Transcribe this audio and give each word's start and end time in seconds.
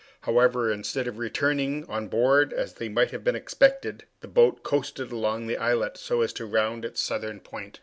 However, 0.21 0.71
instead 0.71 1.07
of 1.07 1.19
returning 1.19 1.85
on 1.87 2.07
board 2.07 2.53
as 2.53 2.79
might 2.81 3.11
have 3.11 3.23
been 3.23 3.35
expected, 3.35 4.05
the 4.21 4.27
boat 4.27 4.63
coasted 4.63 5.11
along 5.11 5.45
the 5.45 5.57
islet, 5.57 5.95
so 5.95 6.21
as 6.23 6.33
to 6.33 6.45
round 6.47 6.83
its 6.83 6.99
southern 6.99 7.39
point. 7.39 7.79